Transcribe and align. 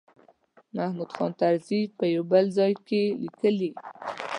محمود 0.75 1.09
خان 1.15 1.31
طرزي 1.41 1.81
په 1.97 2.03
یو 2.15 2.23
بل 2.31 2.45
ځای 2.57 2.73
کې 2.87 3.01
لیکلي. 3.23 3.71